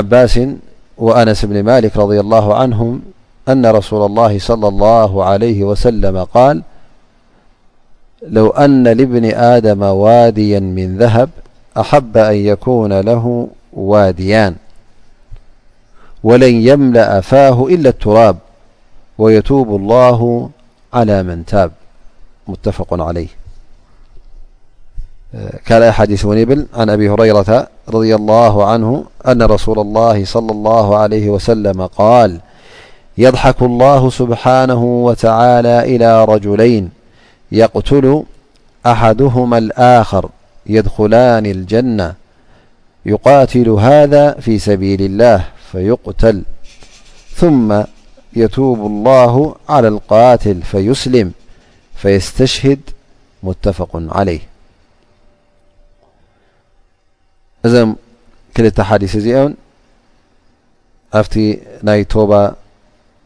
عባ 0.00 0.20
ብ 1.92 1.94
ማ 2.76 2.78
أن 3.48 3.66
رسول 3.66 4.06
الله 4.06 4.38
صلى 4.38 4.68
الله 4.68 5.24
عليه 5.24 5.64
وسلم 5.64 6.24
قال 6.24 6.62
لو 8.22 8.48
أن 8.50 8.84
لابن 8.84 9.24
آدم 9.24 9.82
واديا 9.82 10.60
من 10.60 10.98
ذهب 10.98 11.30
أحب 11.80 12.16
أن 12.16 12.34
يكون 12.36 13.00
له 13.00 13.48
واديان 13.72 14.56
ولن 16.24 16.54
يملأ 16.54 17.20
فاه 17.20 17.66
إلا 17.66 17.88
التراب 17.90 18.36
ويتوب 19.18 19.76
الله 19.76 20.50
على 20.92 21.22
من 21.22 21.44
تاب 21.44 21.72
متف 22.48 22.84
علي 23.00 23.28
ديثنبل 26.02 26.66
عن 26.74 26.90
أبي 26.90 27.10
هريرة 27.10 27.68
را 27.94 28.72
هأرسولاليوسلا 29.28 31.72
يضحك 33.18 33.62
الله 33.62 34.10
سبحانه 34.10 34.84
وتعالى 34.84 35.78
إلى 35.96 36.24
رجلين 36.24 36.90
يقتل 37.52 38.22
أحدهما 38.86 39.58
الآخر 39.58 40.28
يدخلان 40.66 41.46
الجنة 41.46 42.14
يقاتل 43.06 43.68
هذا 43.68 44.32
في 44.40 44.58
سبيل 44.58 45.02
الله 45.02 45.44
فيقتل 45.72 46.42
ثم 47.34 47.80
يتوب 48.36 48.86
الله 48.86 49.54
على 49.68 49.88
القاتل 49.88 50.62
فيسلم 50.62 51.32
فيستشهد 51.96 52.78
متفق 53.42 53.88
عليه 53.94 54.40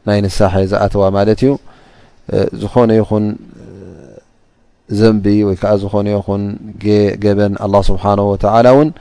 نسح 0.09 0.63
زتو 0.65 1.09
ت 1.41 1.45
نين 2.89 3.37
زنب 4.89 5.29
نبن 7.25 7.53
الله 7.65 7.83
سبحانه 7.91 8.23
وتعالى 8.33 8.85
ن 8.85 8.93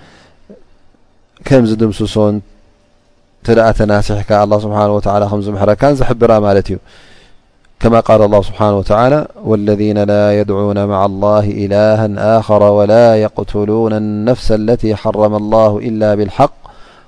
كمدمس 1.45 1.99
تناسحالله 3.43 4.59
سنهوى 4.59 5.41
محر 5.55 5.71
زحبر 5.99 6.29
كما 7.79 7.99
قال 7.99 8.21
الله 8.21 8.41
سبحنه 8.41 8.77
وتعالى 8.77 9.27
والذين 9.43 9.97
لا 10.03 10.25
يدعون 10.39 10.79
مع 10.91 11.05
الله 11.09 11.45
اله 11.65 11.99
خر 12.47 12.63
ولا 12.77 13.07
يقتلون 13.25 13.93
النفس 13.93 14.47
التي 14.51 14.95
حرم 14.95 15.33
الله 15.35 15.71
إلا 15.77 16.15
بالحق 16.15 16.55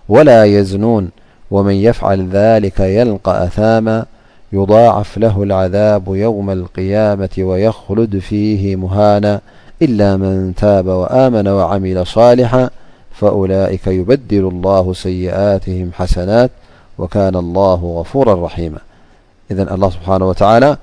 ولا 0.09 0.45
يزنون 0.45 1.09
ومن 1.51 1.73
يفعل 1.73 2.29
ذلك 2.29 2.79
يلقى 2.79 3.43
أثاما 3.43 4.05
يضاعف 4.53 5.17
له 5.17 5.43
العذاب 5.43 6.03
يوم 6.15 6.49
القيامة 6.49 7.29
ويخلد 7.39 8.19
فيه 8.19 8.75
مهانا 8.75 9.41
إلا 9.81 10.17
من 10.17 10.55
تاب 10.55 10.87
وآمن 10.87 11.47
وعمل 11.47 12.07
صالحا 12.07 12.69
فأولئك 13.11 13.87
يبدل 13.87 14.47
الله 14.47 14.93
سيئاتهم 14.93 15.91
حسنات 15.93 16.51
وكان 16.97 17.35
الله 17.35 17.97
غفورا 17.99 18.45
رحيماإالله 18.45 19.89
سبحانه 19.89 20.27
وتعالى 20.29 20.77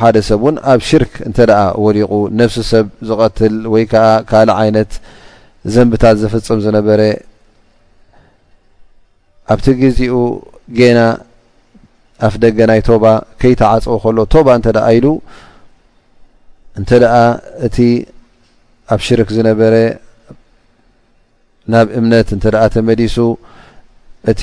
ሓደ 0.00 0.16
ሰብ 0.26 0.38
እውን 0.44 0.56
ኣብ 0.72 0.80
ሽርክ 0.88 1.12
እንተ 1.26 1.38
ኣ 1.62 1.64
ወሊቑ 1.84 2.12
ነፍሲ 2.40 2.54
ሰብ 2.72 2.86
ዝቀትል 3.08 3.54
ወይ 3.72 3.84
ከዓ 3.92 4.04
ካልእ 4.30 4.54
ዓይነት 4.60 4.92
ዘንብታት 5.74 6.16
ዝፍፅም 6.22 6.60
ዝነበረ 6.66 7.00
ኣብቲ 9.54 9.66
ግዜኡ 9.80 10.14
ጌና 10.78 11.00
ኣፍ 12.26 12.34
ደገናይ 12.44 12.80
ቶባ 12.88 13.04
ከይተዓፀወ 13.40 13.96
ከሎ 14.04 14.18
ቶባ 14.34 14.48
እንተ 14.58 14.66
ኣ 14.86 14.88
ኢሉ 14.98 15.06
እንተ 16.80 16.90
ኣ 17.20 17.22
እቲ 17.66 17.76
ኣብ 18.94 19.00
ሽርክ 19.06 19.28
ዝነበረ 19.36 19.74
ናብ 21.72 21.88
እምነት 21.98 22.28
እንተ 22.36 22.44
ኣ 22.62 22.64
ተመዲሱ 22.76 23.16
እቲ 24.30 24.42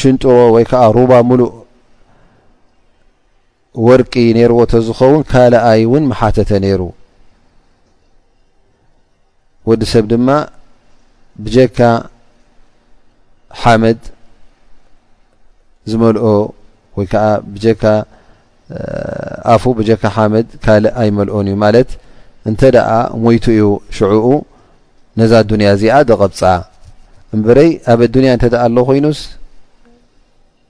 ሽንጥሮ 0.00 0.28
ወይ 0.54 0.64
ከዓ 0.70 0.82
ሩባ 0.96 1.12
ሙሉእ 1.28 1.48
ወርቂ 3.86 4.12
ነይርዎ 4.36 4.58
ተ 4.70 4.80
ዝኸውን 4.86 5.22
ካልኣይ 5.30 5.80
እውን 5.86 6.04
ማሓተተ 6.10 6.50
ነይሩ 6.64 6.82
ወዲ 9.68 9.82
ሰብ 9.92 10.04
ድማ 10.12 10.28
ብጀካ 11.44 11.78
ሓመድ 13.60 14.00
ዝመልኦ 15.90 16.26
ወይ 16.96 17.06
ከዓ 17.12 17.26
ብጀካ 17.54 17.84
ኣፉ 19.54 19.62
ብጀካ 19.78 20.02
ሓመድ 20.16 20.48
ካልኣይመልኦን 20.64 21.46
እዩ 21.50 21.56
ማለት 21.64 21.90
እንተ 22.50 22.60
ደኣ 22.74 22.88
ሞይቱ 23.22 23.44
እዩ 23.54 23.64
ሽዑኡ 23.96 24.26
ነዛ 25.20 25.32
ዱንያ 25.50 25.68
እዚኣ 25.76 25.94
ዘቐብፃ 26.08 26.40
እንበረይ 27.34 27.70
ኣብ 27.92 28.00
ኣዱንያ 28.06 28.30
እንተደኣ 28.36 28.60
ኣሎ 28.66 28.76
ኮይኑስ 28.88 29.18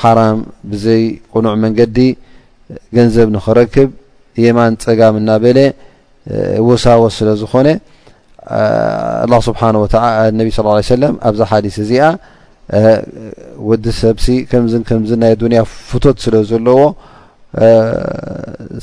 ሓራም 0.00 0.38
ብዘይ 0.70 1.02
ቁኑዕ 1.34 1.54
መንገዲ 1.64 1.98
ገንዘብ 2.96 3.28
ንኽረክብ 3.36 3.88
የማን 4.44 4.74
ፀጋም 4.84 5.14
እናበለ 5.20 5.58
ወሳወስ 6.68 7.14
ስለ 7.20 7.30
ዝኮነ 7.40 7.68
ነቢ 10.38 10.48
ስ 10.58 10.62
ሰለም 10.92 11.14
ኣብዛ 11.30 11.40
ሓዲስ 11.50 11.76
እዚኣ 11.84 12.04
ወዲ 13.68 13.84
ሰብሲ 14.02 14.26
ከምዝን 14.50 14.82
ከምዝን 14.88 15.20
ናይ 15.24 15.34
ዱንያ 15.42 15.60
ፍቶት 15.90 16.18
ስለ 16.24 16.34
ዘለዎ 16.50 16.80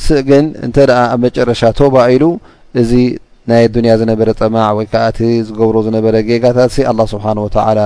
ስግን 0.06 0.46
እንተ 0.66 0.76
ኣ 1.00 1.02
ኣብ 1.14 1.20
መጨረሻ 1.28 1.62
ተባ 1.80 1.96
ኢሉ 2.16 2.26
እዚ 2.82 2.92
ናይ 3.52 3.64
ዱንያ 3.76 3.92
ዝነበረ 4.02 4.30
ጠማዕ 4.42 4.70
ወይ 4.80 4.88
ከዓ 4.92 5.04
እቲ 5.14 5.20
ዝገብሮ 5.48 5.78
ዝነበረ 5.88 6.16
ጌጋታት 6.30 6.76
ኣላ 6.92 7.00
ስብሓን 7.14 7.40
ወተዓላ 7.46 7.80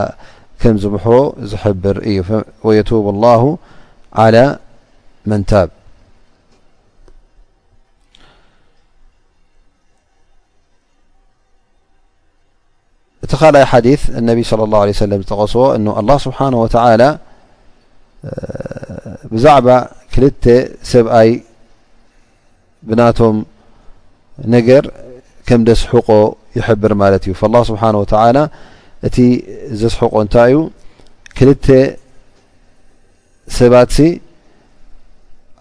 وي 0.64 2.80
الله 2.94 3.58
على 4.14 4.60
منت 5.26 5.70
حديث 13.44 14.10
النبي 14.10 14.44
صلى 14.44 14.64
الله 14.64 14.80
عليه 14.84 14.92
وسلم 14.98 15.22
تق 15.22 15.40
ن 15.84 15.88
الله 16.02 16.18
سبحانه 16.28 16.58
وتعالى 16.64 17.10
بعب 19.46 19.68
كلت 20.14 20.46
سبي 20.92 21.30
بناتم 22.88 23.34
نجر 24.56 24.84
كم 25.48 25.60
دسحق 25.70 26.10
يحبر 26.58 26.92
ت 27.24 27.26
فالله 27.42 27.62
سبحانه 27.72 28.00
وتعالى 28.04 28.44
እቲ 29.08 29.16
ዘስሐቆ 29.82 30.14
እንታይ 30.26 30.52
እዩ 30.52 30.58
ክልተ 31.38 31.68
ሰባት 33.60 33.90
ሲ 33.96 34.00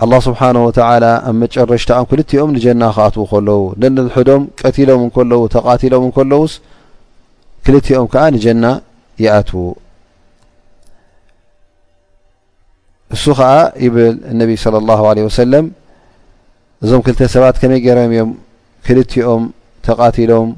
ኣلله 0.04 0.20
ስብሓነه 0.28 0.62
ወተ 0.66 0.78
ኣብ 0.90 1.26
መጨረሽታኦም 1.42 2.06
ክልቲኦም 2.10 2.50
ንጀና 2.56 2.82
ክኣትዉ 2.94 3.22
ከለው 3.32 3.60
ንንልሑዶም 3.80 4.42
ቀቲሎም 4.60 5.00
እንከለው 5.06 5.40
ተቃቲሎም 5.54 6.04
እንከለውስ 6.08 6.52
ክልቲኦም 7.66 8.06
ከዓ 8.12 8.22
ንጀና 8.34 8.64
ይኣትዉ 9.24 9.62
እሱ 13.14 13.24
ከዓ 13.38 13.50
ይብል 13.84 14.14
ነቢ 14.40 14.50
صለى 14.64 14.92
ه 14.98 15.02
عለ 15.10 15.18
ወሰለም 15.28 15.64
እዞም 16.84 17.00
ክልተ 17.06 17.20
ሰባት 17.34 17.56
ከመይ 17.62 17.80
ገይሮም 17.86 18.10
እዮም 18.14 18.30
ክልቲኦም 18.86 19.42
ተቃቲሎም 19.86 20.48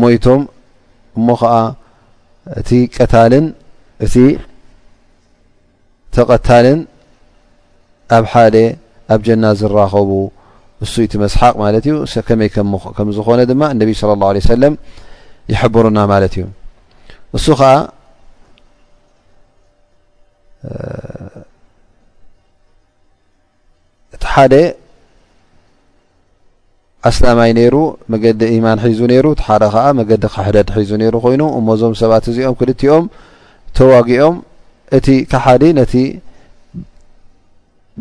ሞይቶም 0.00 0.40
እሞ 1.18 1.28
ከዓ 1.40 1.54
እቲ 2.60 2.70
ቀታልን 2.96 3.46
እቲ 4.04 4.14
ተቀታልን 6.14 6.78
ኣብ 8.16 8.24
ሓ 8.32 8.42
ኣብ 9.14 9.20
جና 9.26 9.44
ዝرኸቡ 9.60 10.10
እሱ 10.84 10.94
ኢቲ 11.04 11.12
መسሓቅ 11.24 11.52
ማለ 11.62 11.74
እዩ 11.82 11.94
መይ 12.40 12.48
ከም 12.96 13.08
ዝኮነ 13.16 13.40
ድማ 13.50 13.62
اነቢ 13.74 13.88
صى 14.00 14.12
الله 14.16 14.28
عليه 14.32 14.42
سل 14.50 14.62
ይحبرና 15.52 15.98
ማለት 16.12 16.32
እዩ 16.38 16.44
እሱ 17.36 17.46
ኣስላማይ 27.08 27.50
ነይሩ 27.58 27.76
መገዲ 28.12 28.40
ኢማን 28.56 28.78
ሒዙ 28.84 28.98
ነይሩ 29.12 29.26
ሓደ 29.46 29.64
ከዓ 29.72 29.86
መገዲ 29.98 30.24
ካሕደድ 30.34 30.68
ሒዙ 30.76 30.90
ነይሩ 31.02 31.14
ኮይኑ 31.24 31.42
እሞዞም 31.58 31.94
ሰባት 32.00 32.24
እዚኦም 32.30 32.54
ክልትኦም 32.60 33.04
ተዋጊኦም 33.78 34.36
እቲ 34.98 35.06
ካሓዲ 35.32 35.62
ነቲ 35.78 35.94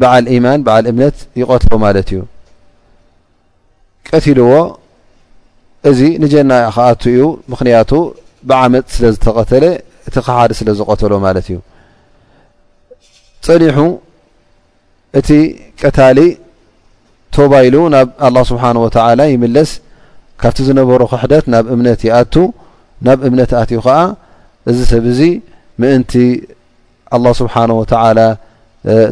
በዓል 0.01 0.25
ኢማን 0.35 0.61
በዓል 0.67 0.85
እምነት 0.91 1.17
ይቀትሎ 1.41 1.73
ማለት 1.85 2.07
እዩ 2.13 2.19
ቀትልዎ 4.09 4.47
እዚ 5.91 5.99
ንጀና 6.23 6.51
ከኣት 6.75 7.03
እዩ 7.11 7.19
ምክንያቱ 7.53 7.91
ብዓመፅ 8.49 8.85
ስለዝተቀተለ 8.95 9.65
እቲ 10.07 10.15
ካሓዲ 10.27 10.51
ስለ 10.59 10.69
ዝቀተሎ 10.79 11.11
ማለት 11.27 11.45
እዩ 11.51 11.57
ፀኒሑ 13.47 13.77
እቲ 15.19 15.29
ቀታሊ 15.83 16.19
ቶባይሉ 17.37 17.75
ናብ 17.93 18.07
لله 18.33 18.43
ስብሓنه 18.51 18.79
ول 18.85 18.97
ይምለስ 19.33 19.69
ካብቲ 20.41 20.57
ዝነበሩ 20.67 21.01
ክሕደት 21.11 21.45
ናብ 21.53 21.65
እምነት 21.73 22.01
ይኣቱ 22.07 22.35
ናብ 23.05 23.19
እምነት 23.27 23.51
ኣትዩ 23.61 23.79
ከዓ 23.85 23.95
እዚ 24.69 24.79
ሰብ 24.91 25.05
ዚ 25.17 25.21
ምእንቲ 25.81 26.13
الله 27.15 27.31
ስብሓنه 27.41 27.75
و 27.81 27.83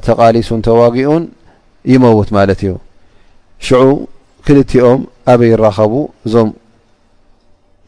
ተቃሊሱን 0.08 0.60
ተዋጊኡን 0.68 1.24
ይመውት 1.92 2.30
ማለት 2.38 2.60
እዩ 2.64 2.72
ሽዑ 3.66 3.84
ክልትኦም 4.46 5.02
ኣበይ 5.34 5.50
ይራኸቡ 5.54 5.94
እዞም 6.28 6.50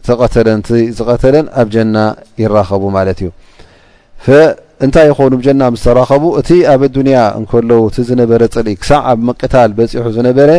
ተተለን 0.06 0.60
ዝቀተለን 0.98 1.46
ኣብ 1.62 1.67
ጀና 1.74 1.96
ይራኸቡ 2.43 2.84
ማት 2.96 3.10
እዩ 3.24 3.28
እንታይ 4.86 5.06
ይኮኑ 5.10 5.32
ብጀና 5.39 5.63
ምዝተረኸቡ 5.74 6.24
እቲ 6.39 6.50
ኣብ 6.72 6.82
ኣዱንያ 6.88 7.17
እንከለዉ 7.39 7.80
እቲ 7.89 7.96
ዝነበረ 8.10 8.41
ፅልኢ 8.56 8.74
ክሳዕ 8.82 9.06
ብ 9.17 9.22
መቅታል 9.30 9.69
በፂሑ 9.78 10.08
ዝነበረ 10.17 10.50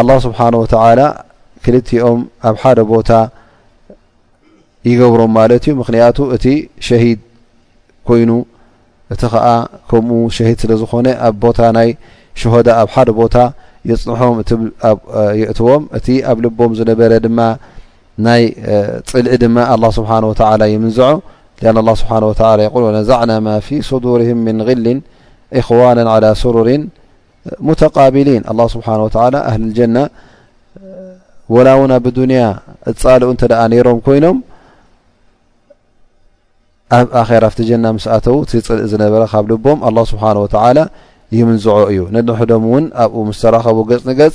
ኣ 0.00 0.02
ስብሓነ 0.26 0.54
ወተላ 0.62 1.00
ክልትኦም 1.64 2.20
ኣብ 2.48 2.56
ሓደ 2.62 2.78
ቦታ 2.92 3.10
ይገብሮም 4.90 5.32
ማለት 5.38 5.64
እዩ 5.68 5.74
ምክንያቱ 5.80 6.18
እቲ 6.36 6.46
ሸሂድ 6.86 7.20
ኮይኑ 8.08 8.30
እቲ 9.14 9.22
ከዓ 9.34 9.46
ከምኡ 9.90 10.14
ሸሂድ 10.38 10.58
ስለ 10.64 10.72
ዝኮነ 10.80 11.08
ኣብ 11.26 11.34
ቦታ 11.44 11.58
ናይ 11.78 11.90
ሸሆዳ 12.42 12.68
ኣብ 12.82 12.88
ሓደ 12.94 13.08
ቦታ 13.20 13.36
የፅንሖም 13.90 14.36
እየእትዎም 15.34 15.84
እቲ 15.98 16.06
ኣብ 16.30 16.38
ልቦም 16.46 16.72
ዝነበረ 16.78 17.12
ድማ 17.26 17.38
ናይ 18.26 18.42
ፅልኢ 19.10 19.36
ድማ 19.44 19.56
ኣ 19.74 19.94
ስብሓ 20.00 20.10
ወላ 20.48 20.62
ይምንዝዖ 20.74 21.12
لأن 21.62 21.76
الله 21.78 21.94
سبحنه 22.02 22.26
وتعلى 22.30 22.60
يقل 22.68 22.82
ونزعنا 22.82 23.36
ما 23.40 23.56
في 23.66 23.82
صدورهم 23.82 24.36
من 24.36 24.56
غل 24.62 24.86
اخوانا 25.60 26.02
على 26.14 26.30
سرر 26.42 26.68
متقابلين 27.70 28.42
الله 28.50 28.66
سبحنه 28.74 29.02
وتعلى 29.06 29.38
اهل 29.50 29.60
الجنة 29.68 30.04
ول 31.54 31.68
ون 31.80 31.92
ብدني 32.04 32.38
ፃلق 33.04 33.36
نيሮም 33.72 33.98
كይኖም 34.06 34.36
ኣብ 36.98 37.06
ኣخر 37.22 37.42
فቲ 37.52 37.60
جن 37.68 37.84
مسኣተው 37.96 38.36
تፅلእ 38.50 38.86
ዝነበረ 38.92 39.22
ካብ 39.32 39.44
ልبም 39.52 39.78
الله 39.88 40.04
سبحنه 40.12 40.40
وتعلى 40.44 40.84
يمنዝع 41.38 41.76
እዩ 41.92 42.00
ننحዶم 42.14 42.64
وን 42.74 42.84
ኣብ 43.04 43.10
مس 43.28 43.38
تረخቡ 43.42 43.78
ገጽنገጽ 43.90 44.34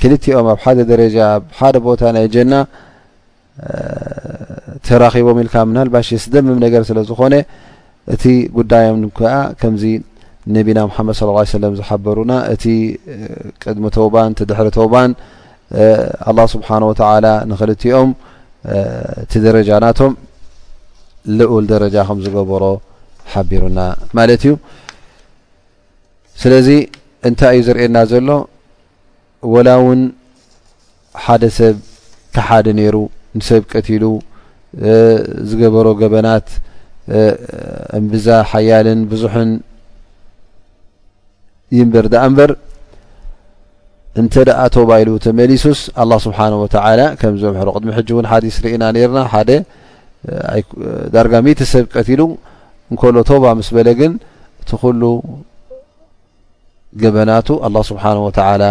ክልቲኦም 0.00 0.46
ኣብ 0.52 0.58
ሓደ 0.64 0.78
ደረጃ 0.92 1.16
ኣብ 1.34 1.42
ሓደ 1.58 1.76
ቦታ 1.86 2.00
ናይ 2.16 2.26
ጀና 2.34 2.52
ተራኺቦም 4.86 5.38
ኢልካ 5.42 5.54
ምናሃል 5.70 5.90
ባሽስደምም 5.94 6.58
ነገር 6.64 6.82
ስለ 6.88 6.98
ዝኾነ 7.08 7.34
እቲ 8.14 8.24
ጉዳዮም 8.56 9.00
ከዓ 9.18 9.32
ከምዚ 9.60 9.84
ነቢና 10.56 10.78
ምሓመድ 10.90 11.14
صى 11.18 11.24
ه 11.56 11.60
ለም 11.62 11.72
ዝሓበሩና 11.78 12.32
እቲ 12.54 12.64
ቅድሚ 13.62 13.84
ተውባን 13.96 14.30
ቲ 14.38 14.46
ድሕሪ 14.50 14.68
ተውባን 14.78 15.10
ኣله 16.30 16.44
ስብሓነه 16.54 16.86
ወተ 16.90 17.02
ንክልትኦም 17.50 18.10
እቲ 19.24 19.32
ደረጃናቶም 19.46 20.12
ልኡል 21.38 21.64
ደረጃ 21.72 21.94
ከም 22.08 22.18
ዝገበሮ 22.24 22.64
ሓቢሩና 23.32 23.78
ማለት 24.18 24.42
እዩ 24.46 24.52
ስለዚ 26.42 26.68
እንታይ 27.28 27.54
እዩ 27.58 27.64
ዘርእየና 27.68 27.96
ዘሎ 28.12 28.28
ወላ 29.52 29.68
እውን 29.82 30.00
ሓደ 31.24 31.44
ሰብ 31.58 31.76
ካሓደ 32.34 32.66
ነይሩ 32.80 32.96
ንሰብ 33.38 33.62
ቀትሉ 33.72 34.04
ዝገበሮ 35.50 35.86
ገበናት 36.00 36.48
እንብዛ 37.98 38.26
ሓያልን 38.50 39.00
ብዙሕን 39.12 39.50
ይንበር 41.76 42.06
دኣ 42.12 42.22
ንበር 42.32 42.50
እንተ 44.20 44.34
ኣ 44.64 44.64
ተባ 44.74 44.90
ኢሉ 45.02 45.10
ተመሊሱስ 45.24 45.80
ኣلله 46.02 46.18
ስብሓنه 46.26 46.56
و 46.64 46.68
ከምዝምሕሮ 47.20 47.68
ቅድሚ 47.76 47.88
ሕ 47.96 48.00
እን 48.20 48.26
ሓዲስ 48.32 48.56
ርኢና 48.64 48.82
ና 49.16 49.20
ዳርጋ 51.14 51.34
ሚተ 51.46 51.60
ሰብ 51.74 51.84
ቀትሉ 51.94 52.20
እንከሎ 52.92 53.16
ቶባ 53.28 53.44
ምስ 53.58 53.68
በለ 53.76 53.88
ግን 54.00 54.12
እቲ 54.62 54.70
ኩሉ 54.82 55.02
ገበናቱ 57.02 57.48
ኣلله 57.66 57.82
ስብሓنه 57.90 58.22
وተعلى 58.28 58.70